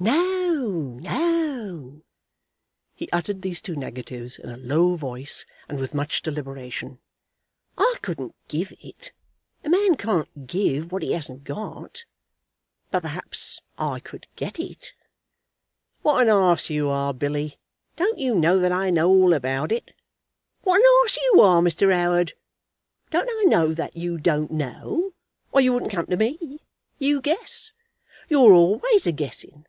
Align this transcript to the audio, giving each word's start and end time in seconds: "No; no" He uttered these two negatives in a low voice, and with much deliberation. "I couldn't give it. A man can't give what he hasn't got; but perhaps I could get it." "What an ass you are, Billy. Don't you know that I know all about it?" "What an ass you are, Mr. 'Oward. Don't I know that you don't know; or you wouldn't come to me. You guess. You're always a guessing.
"No; 0.00 0.98
no" 1.00 2.02
He 2.96 3.08
uttered 3.10 3.40
these 3.42 3.62
two 3.62 3.76
negatives 3.76 4.38
in 4.38 4.48
a 4.50 4.56
low 4.56 4.96
voice, 4.96 5.46
and 5.68 5.78
with 5.78 5.94
much 5.94 6.20
deliberation. 6.20 6.98
"I 7.78 7.94
couldn't 8.02 8.34
give 8.48 8.72
it. 8.80 9.12
A 9.64 9.70
man 9.70 9.96
can't 9.96 10.48
give 10.48 10.90
what 10.90 11.02
he 11.04 11.12
hasn't 11.12 11.44
got; 11.44 12.04
but 12.90 13.00
perhaps 13.02 13.60
I 13.78 14.00
could 14.00 14.26
get 14.34 14.58
it." 14.58 14.92
"What 16.02 16.20
an 16.22 16.28
ass 16.28 16.68
you 16.70 16.88
are, 16.88 17.14
Billy. 17.14 17.56
Don't 17.96 18.18
you 18.18 18.34
know 18.34 18.58
that 18.58 18.72
I 18.72 18.90
know 18.90 19.08
all 19.08 19.32
about 19.32 19.70
it?" 19.70 19.92
"What 20.62 20.80
an 20.80 20.86
ass 21.04 21.18
you 21.32 21.40
are, 21.40 21.62
Mr. 21.62 21.86
'Oward. 21.92 22.32
Don't 23.10 23.30
I 23.30 23.44
know 23.44 23.72
that 23.72 23.96
you 23.96 24.18
don't 24.18 24.50
know; 24.50 25.14
or 25.52 25.60
you 25.60 25.72
wouldn't 25.72 25.92
come 25.92 26.06
to 26.06 26.16
me. 26.16 26.60
You 26.98 27.20
guess. 27.20 27.70
You're 28.28 28.52
always 28.52 29.06
a 29.06 29.12
guessing. 29.12 29.66